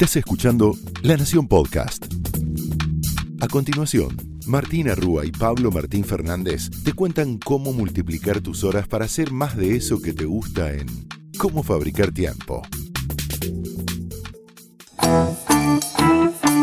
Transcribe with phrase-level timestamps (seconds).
[0.00, 2.06] Estás escuchando La Nación Podcast.
[3.40, 4.16] A continuación,
[4.46, 9.56] Martina Rúa y Pablo Martín Fernández te cuentan cómo multiplicar tus horas para hacer más
[9.56, 10.86] de eso que te gusta en
[11.36, 12.62] Cómo fabricar tiempo.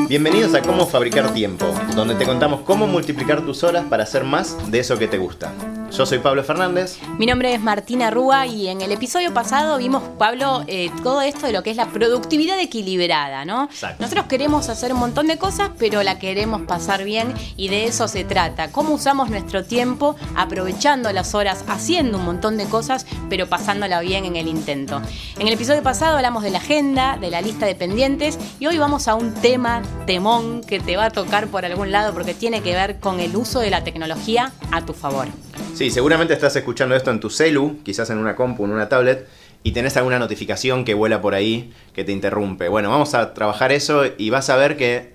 [0.08, 4.72] Bienvenidos a Cómo Fabricar Tiempo, donde te contamos cómo multiplicar tus horas para hacer más
[4.72, 5.54] de eso que te gusta.
[5.98, 6.98] Yo soy Pablo Fernández.
[7.18, 11.46] Mi nombre es Martina Rúa y en el episodio pasado vimos, Pablo, eh, todo esto
[11.46, 13.64] de lo que es la productividad equilibrada, ¿no?
[13.64, 14.04] Exacto.
[14.04, 18.10] Nosotros queremos hacer un montón de cosas, pero la queremos pasar bien y de eso
[18.10, 18.74] se trata.
[18.74, 24.26] Cómo usamos nuestro tiempo aprovechando las horas, haciendo un montón de cosas, pero pasándola bien
[24.26, 25.02] en el intento.
[25.40, 28.78] En el episodio pasado hablamos de la agenda, de la lista de pendientes y hoy
[28.78, 32.62] vamos a un tema temón que te va a tocar por algún lado porque tiene
[32.62, 35.30] que ver con el uso de la tecnología a tu favor.
[35.74, 39.28] Sí, seguramente estás escuchando esto en tu celu, quizás en una compu, en una tablet,
[39.64, 42.70] y tenés alguna notificación que vuela por ahí que te interrumpe.
[42.70, 45.15] Bueno, vamos a trabajar eso y vas a ver que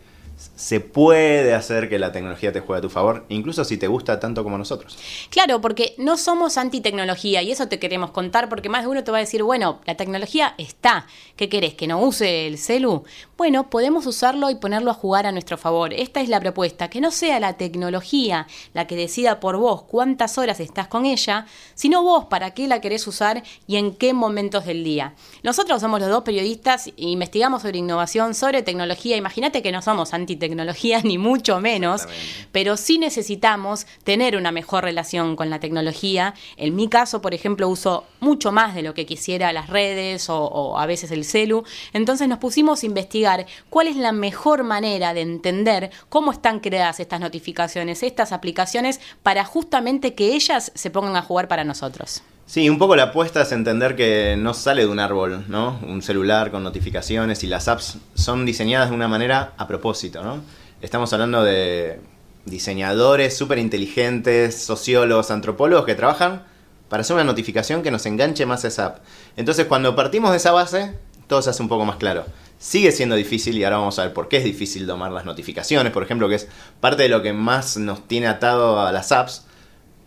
[0.57, 4.19] se puede hacer que la tecnología te juegue a tu favor, incluso si te gusta
[4.21, 4.99] tanto como nosotros.
[5.29, 9.11] Claro, porque no somos anti-tecnología y eso te queremos contar porque más de uno te
[9.11, 11.07] va a decir, bueno, la tecnología está,
[11.37, 11.75] ¿qué querés?
[11.75, 13.05] ¿Que no use el celu?
[13.37, 15.93] Bueno, podemos usarlo y ponerlo a jugar a nuestro favor.
[15.93, 20.39] Esta es la propuesta, que no sea la tecnología la que decida por vos cuántas
[20.39, 24.65] horas estás con ella, sino vos para qué la querés usar y en qué momentos
[24.65, 25.15] del día.
[25.43, 29.17] Nosotros somos los dos periodistas e investigamos sobre innovación, sobre tecnología.
[29.17, 32.07] Imagínate que no somos anti-tecnología ni mucho menos,
[32.53, 36.35] pero sí necesitamos tener una mejor relación con la tecnología.
[36.57, 40.39] En mi caso, por ejemplo, uso mucho más de lo que quisiera las redes o,
[40.39, 41.65] o a veces el celu.
[41.93, 47.01] Entonces nos pusimos a investigar cuál es la mejor manera de entender cómo están creadas
[47.01, 52.23] estas notificaciones, estas aplicaciones, para justamente que ellas se pongan a jugar para nosotros.
[52.51, 55.79] Sí, un poco la apuesta es entender que no sale de un árbol, ¿no?
[55.87, 60.43] Un celular con notificaciones y las apps son diseñadas de una manera a propósito, ¿no?
[60.83, 62.01] Estamos hablando de
[62.47, 66.43] diseñadores súper inteligentes, sociólogos, antropólogos que trabajan
[66.89, 68.99] para hacer una notificación que nos enganche más a esa app.
[69.37, 70.99] Entonces, cuando partimos de esa base,
[71.29, 72.25] todo se hace un poco más claro.
[72.59, 75.93] Sigue siendo difícil y ahora vamos a ver por qué es difícil tomar las notificaciones,
[75.93, 76.49] por ejemplo, que es
[76.81, 79.47] parte de lo que más nos tiene atado a las apps,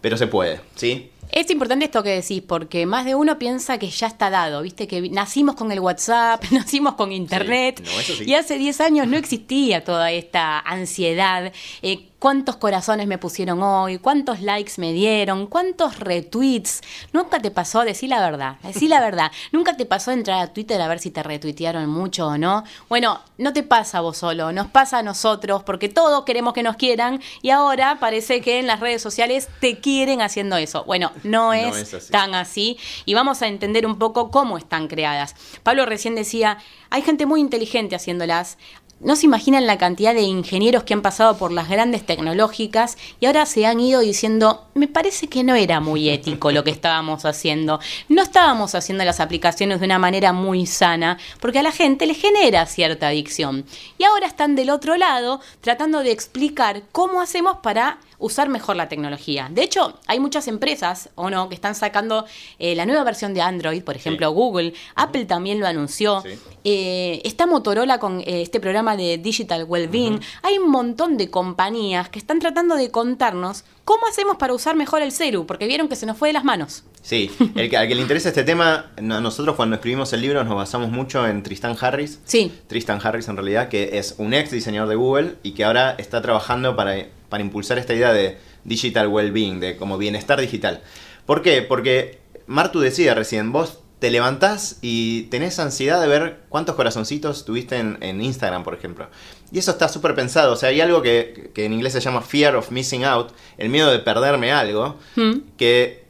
[0.01, 1.12] pero se puede, ¿sí?
[1.35, 4.87] Es importante esto que decís, porque más de uno piensa que ya está dado, viste
[4.87, 8.23] que nacimos con el WhatsApp, nacimos con Internet, Sí, no, eso sí.
[8.27, 11.51] y hace 10 años no existía toda esta ansiedad.
[11.81, 13.97] eh, ¿Cuántos corazones me pusieron hoy?
[13.97, 15.45] ¿Cuántos likes me dieron?
[15.45, 16.79] ¿Cuántos retweets?
[17.11, 17.83] ¿Nunca te pasó?
[17.83, 19.29] Decí la verdad, decí la verdad.
[19.51, 22.63] ¿Nunca te pasó entrar a Twitter a ver si te retuitearon mucho o no?
[22.87, 26.63] Bueno, no te pasa a vos solo, nos pasa a nosotros, porque todos queremos que
[26.63, 30.85] nos quieran y ahora parece que en las redes sociales te quieren haciendo eso.
[30.85, 32.09] Bueno, no es así.
[32.09, 35.35] tan así y vamos a entender un poco cómo están creadas.
[35.61, 36.57] Pablo recién decía,
[36.89, 38.57] hay gente muy inteligente haciéndolas.
[39.03, 43.25] No se imaginan la cantidad de ingenieros que han pasado por las grandes tecnológicas y
[43.25, 47.25] ahora se han ido diciendo, me parece que no era muy ético lo que estábamos
[47.25, 47.81] haciendo.
[48.07, 52.13] No estábamos haciendo las aplicaciones de una manera muy sana porque a la gente le
[52.13, 53.65] genera cierta adicción.
[53.97, 58.89] Y ahora están del otro lado tratando de explicar cómo hacemos para usar mejor la
[58.89, 59.49] tecnología.
[59.51, 62.25] De hecho, hay muchas empresas, o no, que están sacando
[62.59, 66.21] eh, la nueva versión de Android, por ejemplo, Google, Apple también lo anunció.
[66.21, 66.29] Sí.
[66.63, 70.19] Eh, está Motorola con eh, este programa de Digital Wellbeing.
[70.43, 75.01] Hay un montón de compañías que están tratando de contarnos cómo hacemos para usar mejor
[75.01, 76.83] el celu, porque vieron que se nos fue de las manos.
[77.01, 80.41] Sí, el que, al que le interesa este tema, no- nosotros cuando escribimos el libro
[80.45, 82.19] nos basamos mucho en Tristan Harris.
[82.23, 82.49] Sí.
[82.67, 86.21] Tristan Harris en realidad, que es un ex diseñador de Google y que ahora está
[86.21, 86.95] trabajando para,
[87.33, 90.83] para impulsar esta idea de digital well-being, de como bienestar digital.
[91.25, 91.63] ¿Por qué?
[91.63, 97.77] Porque Martu decía recién, vos te levantás y tenés ansiedad de ver cuántos corazoncitos tuviste
[97.79, 99.07] en, en Instagram, por ejemplo.
[99.51, 100.53] Y eso está súper pensado.
[100.53, 103.69] O sea, hay algo que, que en inglés se llama fear of missing out, el
[103.69, 105.39] miedo de perderme algo, Mm.
[105.57, 106.03] que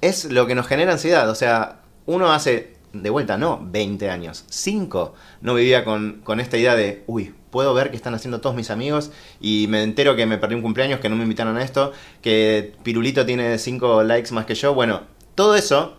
[0.00, 1.28] es lo que nos genera ansiedad.
[1.28, 6.56] O sea, uno hace, de vuelta, no 20 años, 5, no vivía con, con esta
[6.56, 9.10] idea de, uy, puedo ver que están haciendo todos mis amigos
[9.40, 11.92] y me entero que me perdí un cumpleaños, que no me invitaron a esto,
[12.22, 14.74] que Pirulito tiene 5 likes más que yo.
[14.74, 15.02] Bueno,
[15.34, 15.96] todo eso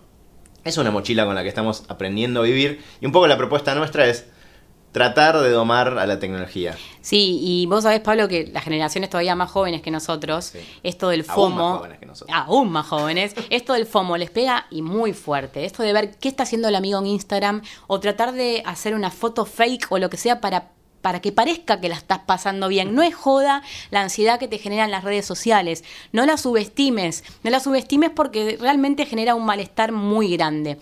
[0.63, 3.73] es una mochila con la que estamos aprendiendo a vivir y un poco la propuesta
[3.75, 4.25] nuestra es
[4.91, 6.75] tratar de domar a la tecnología.
[7.01, 10.59] Sí, y vos sabés, Pablo, que las generaciones todavía más jóvenes que nosotros, Sí.
[10.83, 12.38] esto del Aún FOMO, más jóvenes que nosotros.
[12.38, 15.65] aún más jóvenes, esto del FOMO les pega y muy fuerte.
[15.65, 19.11] Esto de ver qué está haciendo el amigo en Instagram o tratar de hacer una
[19.11, 20.71] foto fake o lo que sea para
[21.01, 22.95] para que parezca que la estás pasando bien.
[22.95, 25.83] No es joda la ansiedad que te generan las redes sociales.
[26.12, 27.24] No la subestimes.
[27.44, 30.77] No la subestimes porque realmente genera un malestar muy grande.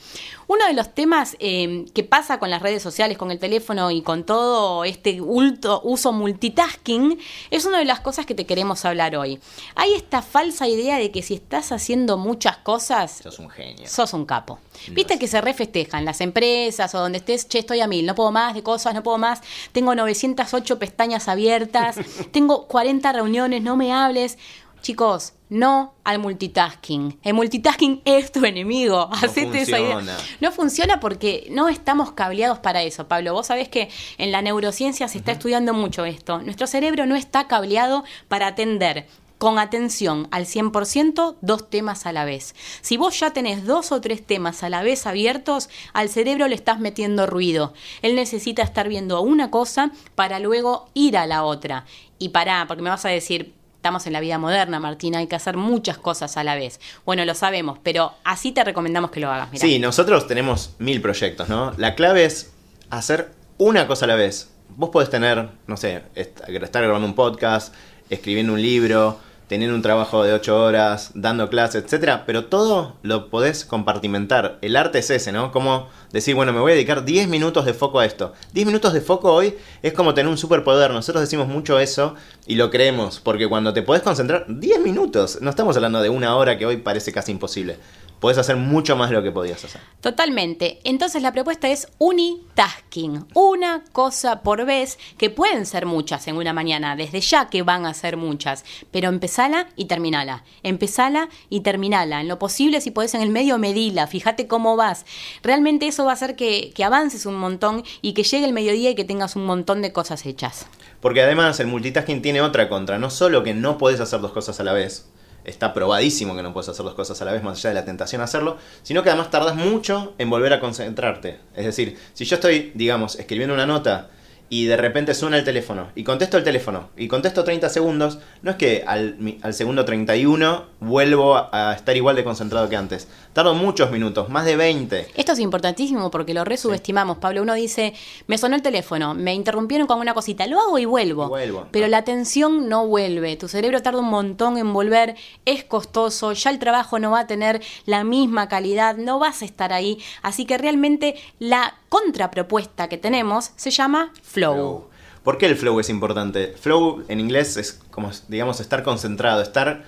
[0.48, 4.01] Uno de los temas eh, que pasa con las redes sociales, con el teléfono y
[4.01, 7.19] con todo este uso multitasking
[7.51, 9.39] es una de las cosas que te queremos hablar hoy.
[9.75, 13.19] Hay esta falsa idea de que si estás haciendo muchas cosas...
[13.24, 13.88] Sos un genio.
[13.88, 14.60] Sos un capo.
[14.91, 18.31] Viste que se refestejan las empresas o donde estés, che, estoy a mil, no puedo
[18.31, 19.41] más de cosas, no puedo más,
[19.71, 21.97] tengo 908 pestañas abiertas,
[22.31, 24.37] tengo 40 reuniones, no me hables.
[24.81, 27.19] Chicos, no al multitasking.
[27.23, 29.09] El multitasking es tu enemigo.
[29.11, 30.17] No funciona.
[30.39, 33.33] No funciona porque no estamos cableados para eso, Pablo.
[33.33, 36.39] Vos sabés que en la neurociencia se está estudiando mucho esto.
[36.39, 39.05] Nuestro cerebro no está cableado para atender
[39.39, 42.53] con atención al 100% dos temas a la vez.
[42.81, 46.56] Si vos ya tenés dos o tres temas a la vez abiertos, al cerebro le
[46.56, 47.74] estás metiendo ruido.
[48.03, 51.86] Él necesita estar viendo una cosa para luego ir a la otra.
[52.19, 55.38] Y pará, porque me vas a decir, Estamos en la vida moderna, Martina, hay que
[55.38, 56.81] hacer muchas cosas a la vez.
[57.06, 59.47] Bueno, lo sabemos, pero así te recomendamos que lo hagas.
[59.53, 61.71] Sí, nosotros tenemos mil proyectos, ¿no?
[61.77, 62.51] La clave es
[62.89, 64.50] hacer una cosa a la vez.
[64.75, 67.74] Vos podés tener, no sé, estar grabando un podcast,
[68.09, 69.18] escribiendo un libro,
[69.50, 74.60] tener un trabajo de 8 horas, dando clases, etcétera, pero todo lo podés compartimentar.
[74.62, 75.51] El arte es ese, ¿no?
[75.51, 78.34] Como decir, bueno, me voy a dedicar 10 minutos de foco a esto.
[78.54, 80.92] 10 minutos de foco hoy es como tener un superpoder.
[80.92, 82.13] Nosotros decimos mucho eso
[82.46, 86.36] y lo creemos, porque cuando te podés concentrar 10 minutos, no estamos hablando de una
[86.36, 87.80] hora que hoy parece casi imposible
[88.19, 89.81] puedes hacer mucho más de lo que podías hacer.
[90.01, 90.80] Totalmente.
[90.83, 96.54] Entonces la propuesta es unitasking, una cosa por vez, que pueden ser muchas en una
[96.54, 100.44] mañana, desde ya que van a ser muchas, pero empezala y terminala.
[100.63, 102.21] Empezala y terminala.
[102.21, 105.06] En lo posible, si podés en el medio, medila, fíjate cómo vas.
[105.44, 108.92] Realmente eso va a hacer que, que avances un montón y que llegue el mediodía
[108.92, 110.68] y que tengas un montón de cosas hechas.
[111.01, 114.60] Porque además el multitasking tiene otra contra, no solo que no podés hacer dos cosas
[114.60, 115.07] a la vez,
[115.50, 117.86] está probadísimo que no puedes hacer dos cosas a la vez, más allá de la
[117.86, 121.40] tentación a hacerlo, sino que además tardas mucho en volver a concentrarte.
[121.56, 124.10] Es decir, si yo estoy, digamos, escribiendo una nota
[124.50, 128.51] y de repente suena el teléfono y contesto el teléfono y contesto 30 segundos, no
[128.51, 133.07] es que al, al, segundo 31 vuelvo a estar igual de concentrado que antes.
[133.34, 135.07] Tardo muchos minutos, más de 20.
[135.16, 137.44] Esto es importantísimo porque lo resubestimamos, Pablo.
[137.44, 137.94] Uno dice,
[138.28, 141.31] me sonó el teléfono, me interrumpieron con una cosita, lo hago y vuelvo.
[141.72, 143.36] Pero la atención no vuelve.
[143.38, 145.16] Tu cerebro tarda un montón en volver,
[145.46, 149.46] es costoso, ya el trabajo no va a tener la misma calidad, no vas a
[149.46, 150.00] estar ahí.
[150.22, 154.88] Así que realmente la contrapropuesta que tenemos se llama flow.
[155.24, 156.56] ¿Por qué el flow es importante?
[156.59, 159.83] Flow en inglés es como, digamos, estar concentrado, estar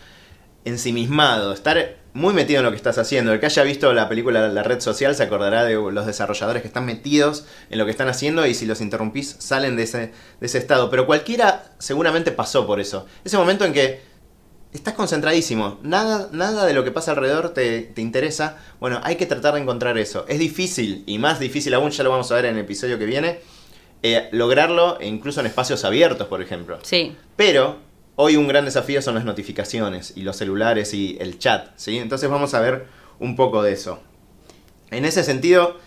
[0.65, 3.31] ensimismado, estar muy metido en lo que estás haciendo.
[3.31, 6.68] El que haya visto la película La red social se acordará de los desarrolladores que
[6.68, 10.45] están metidos en lo que están haciendo y si los interrumpís salen de ese, de
[10.45, 10.89] ese estado.
[10.89, 13.06] Pero cualquiera seguramente pasó por eso.
[13.24, 14.11] Ese momento en que
[14.73, 18.57] estás concentradísimo, nada, nada de lo que pasa alrededor te, interesa.
[18.79, 20.25] Bueno, hay que tratar de encontrar eso.
[20.27, 23.06] Es difícil, y más difícil aún, ya lo vamos a ver en el episodio que
[23.06, 23.39] viene,
[24.03, 26.79] eh, lograrlo incluso en espacios abiertos, por ejemplo.
[26.83, 27.15] Sí.
[27.35, 27.77] Pero
[28.15, 31.97] hoy un gran desafío son las notificaciones y los celulares y el chat, ¿sí?
[31.97, 32.88] Entonces vamos a ver
[33.19, 34.01] un poco de eso.
[34.89, 35.77] En ese sentido,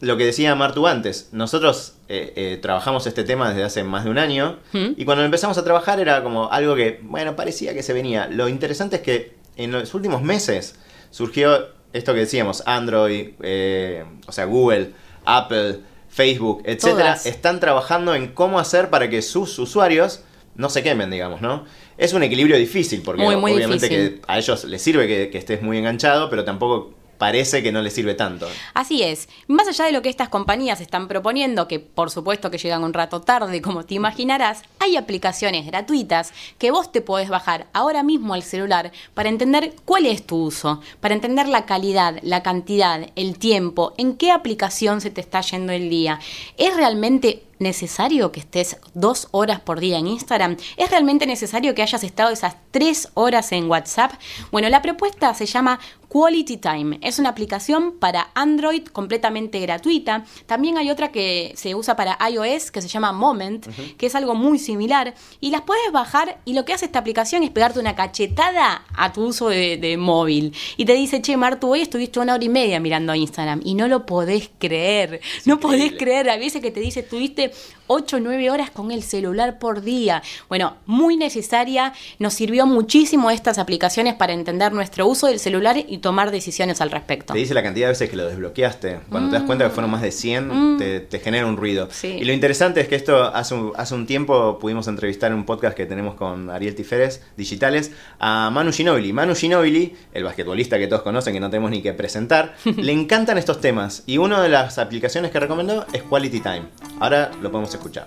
[0.00, 4.10] lo que decía Martu antes, nosotros eh, eh, trabajamos este tema desde hace más de
[4.10, 4.92] un año ¿Mm?
[4.96, 8.28] y cuando empezamos a trabajar era como algo que, bueno, parecía que se venía.
[8.28, 10.76] Lo interesante es que en los últimos meses
[11.10, 14.92] surgió esto que decíamos, Android, eh, o sea, Google,
[15.26, 20.22] Apple, Facebook, etcétera, están trabajando en cómo hacer para que sus usuarios
[20.54, 21.66] no se quemen, digamos, ¿no?
[21.98, 25.78] Es un equilibrio difícil, porque obviamente que a ellos les sirve que, que, estés muy
[25.78, 28.48] enganchado, pero tampoco parece que no le sirve tanto.
[28.74, 29.28] Así es.
[29.46, 32.94] Más allá de lo que estas compañías están proponiendo, que por supuesto que llegan un
[32.94, 38.34] rato tarde, como te imaginarás, hay aplicaciones gratuitas que vos te podés bajar ahora mismo
[38.34, 43.38] al celular para entender cuál es tu uso, para entender la calidad, la cantidad, el
[43.38, 46.20] tiempo, en qué aplicación se te está yendo el día.
[46.56, 50.56] ¿Es realmente necesario que estés dos horas por día en Instagram?
[50.76, 54.12] ¿Es realmente necesario que hayas estado esas tres horas en WhatsApp?
[54.50, 56.98] Bueno, la propuesta se llama Quality Time.
[57.02, 60.24] Es una aplicación para Android completamente gratuita.
[60.46, 64.34] También hay otra que se usa para iOS que se llama Moment, que es algo
[64.34, 65.14] muy similar.
[65.40, 69.12] Y las puedes bajar y lo que hace esta aplicación es pegarte una cachetada a
[69.12, 70.54] tu uso de, móvil.
[70.76, 73.60] Y te dice, che, Martu, hoy estuviste una hora y media mirando Instagram.
[73.64, 75.20] Y no lo podés creer.
[75.44, 76.30] no podés creer.
[76.30, 79.80] A veces que te dice, estuviste Imagínate 8 o 9 horas con el celular por
[79.80, 80.22] día.
[80.50, 85.96] Bueno, muy necesaria, nos sirvió muchísimo estas aplicaciones para entender nuestro uso del celular y
[85.98, 87.32] tomar decisiones al respecto.
[87.32, 89.00] Te dice la cantidad de veces que lo desbloqueaste.
[89.08, 90.76] Cuando te das cuenta que fueron más de 100, Mm.
[90.78, 91.88] te, te genera un ruido.
[91.90, 92.08] Sí.
[92.20, 95.44] Y lo interesante es que esto hace un, hace un tiempo pudimos entrevistar en un
[95.46, 99.14] podcast que tenemos con Ariel Tiferes, Digitales, a Manu Ginobili.
[99.14, 103.38] Manu Ginobili, el basquetbolista que todos conocen, que no tenemos ni que presentar, le encantan
[103.38, 104.02] estos temas.
[104.04, 106.62] Y una de las aplicaciones que recomendó es Quality Time.
[107.00, 108.06] Ahora lo podemos escuchar.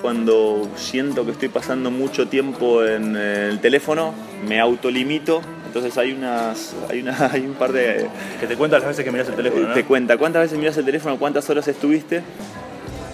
[0.00, 4.14] Cuando siento que estoy pasando mucho tiempo en el teléfono,
[4.46, 5.40] me autolimito.
[5.66, 8.08] Entonces hay unas, hay, una, hay un par de...
[8.40, 9.74] Que te cuenta las veces que miras el teléfono, ¿no?
[9.74, 12.22] Te cuenta cuántas veces miras el teléfono, cuántas horas estuviste,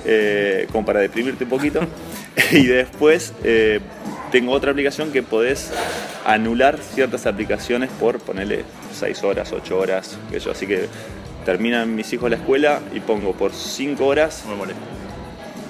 [0.04, 1.80] eh, como para deprimirte un poquito.
[2.52, 3.80] y después eh,
[4.30, 5.70] tengo otra aplicación que podés
[6.24, 8.64] anular ciertas aplicaciones por ponerle
[8.94, 10.50] 6 horas, 8 horas, que yo.
[10.50, 10.88] Así que
[11.44, 14.82] terminan mis hijos la escuela y pongo por 5 horas No me molesta.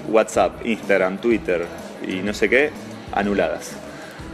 [0.09, 1.65] WhatsApp, Instagram, Twitter
[2.07, 2.71] y no sé qué,
[3.13, 3.73] anuladas.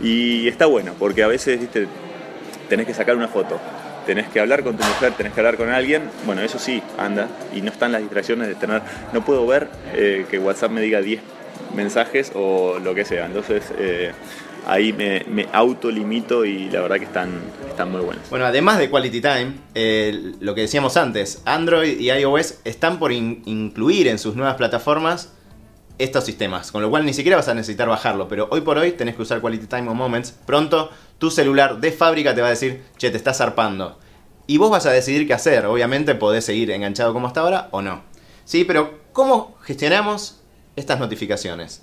[0.03, 1.87] Y está bueno, porque a veces, viste,
[2.69, 3.59] tenés que sacar una foto,
[4.07, 7.29] tenés que hablar con tu mujer, tenés que hablar con alguien, bueno, eso sí, anda,
[7.55, 8.81] y no están las distracciones de tener,
[9.13, 11.21] no puedo ver eh, que WhatsApp me diga 10
[11.75, 14.13] mensajes o lo que sea, entonces eh,
[14.67, 17.31] ahí me, me autolimito y la verdad que están,
[17.69, 18.29] están muy buenos.
[18.31, 23.13] Bueno, además de Quality Time, eh, lo que decíamos antes, Android y iOS están por
[23.13, 25.33] in- incluir en sus nuevas plataformas
[25.99, 28.93] estos sistemas, con lo cual ni siquiera vas a necesitar bajarlo, pero hoy por hoy
[28.93, 30.33] tenés que usar Quality Time o Moments.
[30.33, 33.99] Pronto tu celular de fábrica te va a decir, che, te estás zarpando.
[34.47, 37.83] Y vos vas a decidir qué hacer, obviamente podés seguir enganchado como hasta ahora o
[37.83, 38.03] no.
[38.45, 40.41] Sí, pero ¿cómo gestionamos
[40.77, 41.83] estas notificaciones?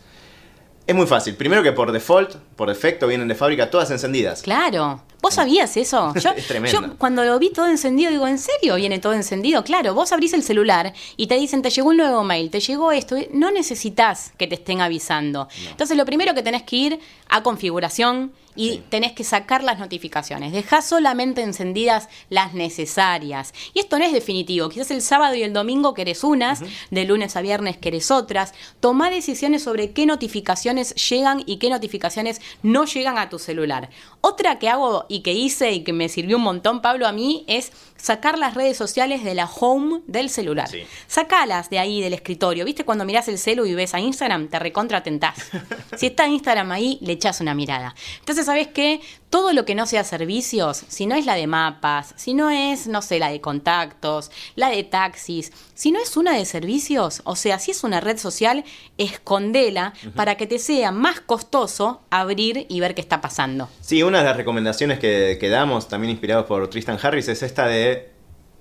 [0.87, 1.35] Es muy fácil.
[1.35, 4.41] Primero que por default, por defecto, vienen de fábrica todas encendidas.
[4.43, 5.01] Claro.
[5.21, 6.13] ¿Vos sabías eso?
[6.19, 6.81] Yo, Es tremendo.
[6.81, 9.63] yo cuando lo vi todo encendido digo, ¿en serio viene todo encendido?
[9.63, 12.91] Claro, vos abrís el celular y te dicen, te llegó un nuevo mail, te llegó
[12.91, 13.15] esto.
[13.31, 15.47] No necesitas que te estén avisando.
[15.69, 18.83] Entonces lo primero que tenés que ir a configuración y Sí.
[18.89, 20.51] tenés que sacar las notificaciones.
[20.53, 23.53] Dejá solamente encendidas las necesarias.
[23.73, 24.69] Y esto no es definitivo.
[24.69, 28.53] Quizás el sábado y el domingo querés unas, de lunes a viernes querés otras.
[28.79, 33.89] Tomá decisiones sobre qué notificaciones llegan y qué notificaciones no llegan a tu celular.
[34.21, 37.43] Otra que hago y que hice y que me sirvió un montón, Pablo, a mí
[37.47, 37.71] es
[38.05, 40.69] sacar las redes sociales de la home del celular.
[40.69, 40.83] Sí.
[41.07, 42.63] Sacalas de ahí del escritorio.
[42.63, 44.47] ¿Viste cuando mirás el celu y ves a Instagram?
[44.47, 45.49] Te recontra tentás.
[45.97, 47.95] si está Instagram ahí, le echás una mirada.
[48.19, 49.01] Entonces, ¿sabes qué?
[49.31, 52.85] Todo lo que no sea servicios, si no es la de mapas, si no es,
[52.85, 57.35] no sé, la de contactos, la de taxis, si no es una de servicios, o
[57.35, 58.63] sea, si es una red social,
[58.99, 63.67] escondela para que te sea más costoso abrir y ver qué está pasando.
[63.81, 67.67] Sí, una de las recomendaciones que, que damos, también inspirados por Tristan Harris, es esta
[67.67, 67.94] de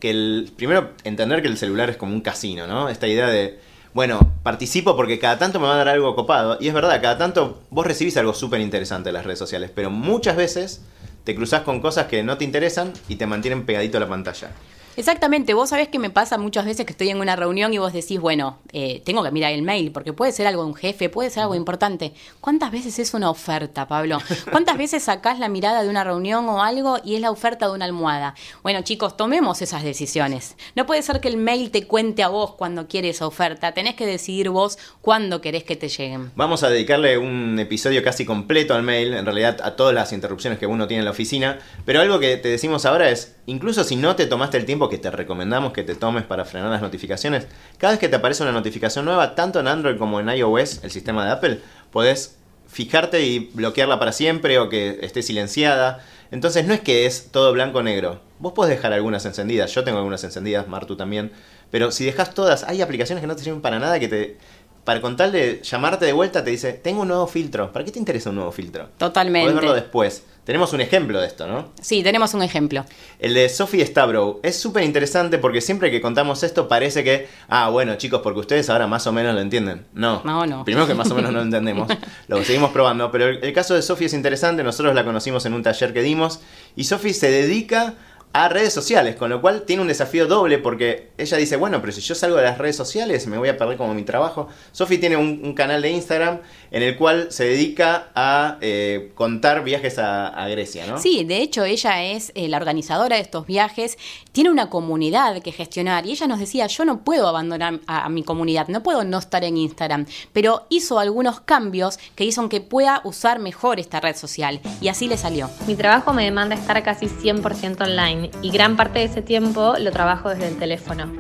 [0.05, 0.53] que el.
[0.55, 2.91] Primero, entender que el celular es como un casino, ¿no?
[2.91, 3.59] Esta idea de.
[3.95, 6.59] Bueno, participo porque cada tanto me va a dar algo copado.
[6.61, 9.71] Y es verdad, cada tanto vos recibís algo súper interesante en las redes sociales.
[9.75, 10.83] Pero muchas veces
[11.25, 14.51] te cruzás con cosas que no te interesan y te mantienen pegadito a la pantalla.
[14.97, 17.93] Exactamente, vos sabés que me pasa muchas veces que estoy en una reunión y vos
[17.93, 21.09] decís, bueno, eh, tengo que mirar el mail, porque puede ser algo de un jefe,
[21.09, 22.15] puede ser algo importante.
[22.41, 24.19] ¿Cuántas veces es una oferta, Pablo?
[24.51, 27.73] ¿Cuántas veces sacás la mirada de una reunión o algo y es la oferta de
[27.73, 28.35] una almohada?
[28.63, 30.57] Bueno, chicos, tomemos esas decisiones.
[30.77, 33.97] No puede ser que el mail te cuente a vos cuando quiere esa oferta, tenés
[33.97, 36.31] que decidir vos cuándo querés que te lleguen.
[36.37, 40.59] Vamos a dedicarle un episodio casi completo al mail, en realidad a todas las interrupciones
[40.59, 41.59] que uno tiene en la oficina.
[41.85, 44.99] Pero algo que te decimos ahora es, incluso si no te tomaste el tiempo que
[44.99, 47.47] te recomendamos que te tomes para frenar las notificaciones,
[47.79, 50.91] cada vez que te aparece una notificación nueva, tanto en Android como en iOS, el
[50.91, 51.61] sistema de Apple,
[51.91, 52.37] podés
[52.69, 56.05] fijarte y bloquearla para siempre o que esté silenciada.
[56.31, 58.21] Entonces no es que es todo blanco o negro.
[58.41, 61.31] Vos podés dejar algunas encendidas, yo tengo algunas encendidas, Martu también.
[61.71, 64.37] Pero si dejas todas, hay aplicaciones que no te sirven para nada que te...
[64.85, 67.73] Para con tal de llamarte de vuelta te dice, tengo un nuevo filtro.
[67.73, 68.89] ¿Para qué te interesa un nuevo filtro?
[68.99, 69.47] Totalmente.
[69.47, 70.25] Podés verlo después.
[70.45, 71.73] Tenemos un ejemplo de esto, ¿no?
[71.81, 72.85] Sí, tenemos un ejemplo.
[73.19, 77.71] El de Sophie Stavrow es súper interesante porque siempre que contamos esto parece que, ah,
[77.71, 79.87] bueno, chicos, porque ustedes ahora más o menos lo entienden.
[79.95, 80.67] No, No, no.
[80.67, 81.89] Primero que más o menos no lo entendemos,
[82.29, 83.11] lo seguimos probando.
[83.11, 86.03] Pero el, el caso de Sophie es interesante, nosotros la conocimos en un taller que
[86.03, 86.41] dimos
[86.77, 87.95] y Sophie se dedica
[88.35, 91.93] a redes sociales, con lo cual tiene un desafío doble porque ella dice, bueno, pero
[91.93, 94.49] si yo salgo de las redes sociales me voy a perder como mi trabajo.
[94.73, 96.41] Sophie tiene un, un canal de Instagram
[96.73, 100.99] en el cual se dedica a eh, contar viajes a, a Grecia, ¿no?
[100.99, 103.99] Sí, de hecho ella es eh, la organizadora de estos viajes,
[104.33, 108.09] tiene una comunidad que gestionar y ella nos decía, yo no puedo abandonar a, a
[108.09, 112.61] mi comunidad, no puedo no estar en Instagram, pero hizo algunos cambios que hizo que
[112.61, 115.49] pueda usar mejor esta red social y así le salió.
[115.69, 119.91] Mi trabajo me demanda estar casi 100% online y gran parte de ese tiempo lo
[119.91, 121.13] trabajo desde el teléfono.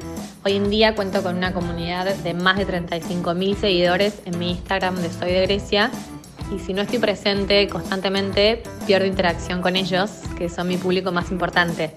[0.44, 4.96] Hoy en día cuento con una comunidad de más de 35.000 seguidores en mi Instagram
[4.96, 5.90] de Soy de Grecia
[6.54, 11.30] y si no estoy presente constantemente pierdo interacción con ellos, que son mi público más
[11.30, 11.92] importante.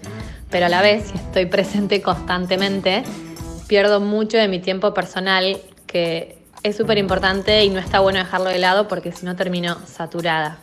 [0.50, 3.04] Pero a la vez, si estoy presente constantemente,
[3.68, 8.50] pierdo mucho de mi tiempo personal que es súper importante y no está bueno dejarlo
[8.50, 10.60] de lado porque si no termino saturada.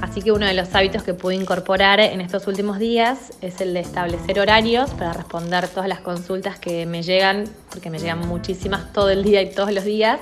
[0.00, 3.74] Así que uno de los hábitos que pude incorporar en estos últimos días es el
[3.74, 8.92] de establecer horarios para responder todas las consultas que me llegan, porque me llegan muchísimas
[8.92, 10.18] todo el día y todos los días,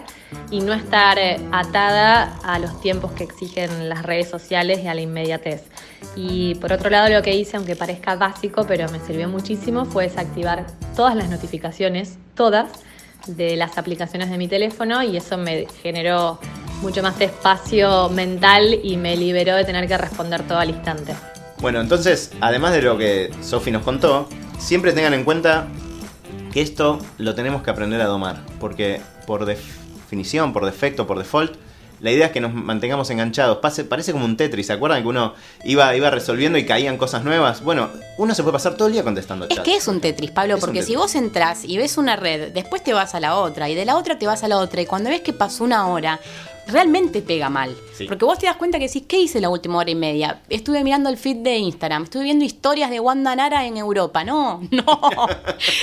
[0.51, 4.95] y no estar eh, atada a los tiempos que exigen las redes sociales y a
[4.95, 5.63] la inmediatez.
[6.17, 10.05] Y por otro lado lo que hice, aunque parezca básico, pero me sirvió muchísimo, fue
[10.05, 12.69] desactivar todas las notificaciones, todas,
[13.27, 16.39] de las aplicaciones de mi teléfono y eso me generó
[16.81, 21.15] mucho más espacio mental y me liberó de tener que responder todo al instante.
[21.61, 25.67] Bueno, entonces, además de lo que Sofi nos contó, siempre tengan en cuenta
[26.53, 31.57] que esto lo tenemos que aprender a domar, porque por definición, por defecto, por default,
[32.01, 33.59] la idea es que nos mantengamos enganchados.
[33.89, 37.63] parece como un Tetris, ¿se acuerdan que uno iba, iba resolviendo y caían cosas nuevas?
[37.63, 39.59] Bueno, uno se puede pasar todo el día contestando chats.
[39.59, 42.85] Es que es un Tetris, Pablo, porque si vos entras y ves una red, después
[42.85, 44.87] te vas a la otra, y de la otra te vas a la otra, y
[44.87, 46.21] cuando ves que pasó una hora
[46.69, 47.75] realmente pega mal.
[48.07, 50.43] Porque vos te das cuenta que decís, ¿qué hice la última hora y media?
[50.49, 54.25] Estuve mirando el feed de Instagram, estuve viendo historias de Wanda Nara en Europa.
[54.25, 55.01] No, no.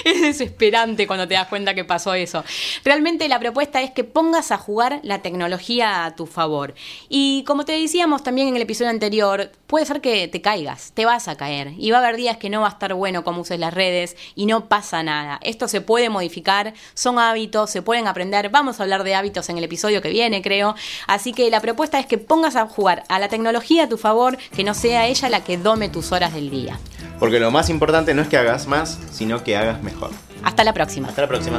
[0.03, 2.43] es desesperante cuando te das cuenta que pasó eso.
[2.83, 6.73] Realmente la propuesta es que pongas a jugar la tecnología a tu favor.
[7.09, 11.05] Y como te decíamos también en el episodio anterior, puede ser que te caigas, te
[11.05, 11.73] vas a caer.
[11.77, 14.15] Y va a haber días que no va a estar bueno cómo uses las redes
[14.35, 15.39] y no pasa nada.
[15.41, 18.49] Esto se puede modificar, son hábitos, se pueden aprender.
[18.49, 20.75] Vamos a hablar de hábitos en el episodio que viene, creo.
[21.07, 24.37] Así que la propuesta es que pongas a jugar a la tecnología a tu favor,
[24.55, 26.79] que no sea ella la que dome tus horas del día.
[27.19, 30.11] Porque lo más importante no es que hagas más, sino que hagas mejor.
[30.43, 31.07] Hasta la próxima.
[31.07, 31.57] Hasta la próxima.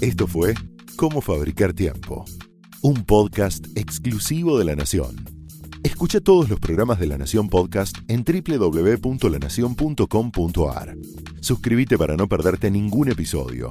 [0.00, 0.54] Esto fue
[0.96, 2.24] Cómo Fabricar Tiempo,
[2.82, 5.24] un podcast exclusivo de La Nación.
[5.84, 10.96] Escucha todos los programas de La Nación Podcast en www.lanacion.com.ar.
[11.40, 13.70] Suscríbete para no perderte ningún episodio